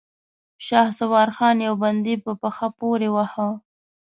شهسوار 0.65 1.27
خان 1.35 1.57
يو 1.67 1.73
بندي 1.83 2.15
په 2.23 2.31
پښه 2.41 2.67
پورې 2.79 3.09
واهه. 3.15 3.47